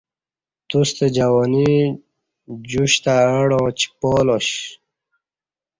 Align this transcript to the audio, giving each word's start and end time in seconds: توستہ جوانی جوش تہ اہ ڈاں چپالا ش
توستہ 0.67 1.07
جوانی 1.15 1.71
جوش 2.69 2.93
تہ 3.03 3.13
اہ 3.29 3.41
ڈاں 3.49 3.67
چپالا 3.79 4.37
ش 4.47 4.51